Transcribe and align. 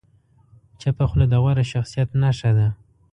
چپه 0.79 1.05
خوله، 1.09 1.25
د 1.29 1.33
غوره 1.41 1.65
شخصیت 1.73 2.09
نښه 2.21 2.51
ده. 2.57 2.67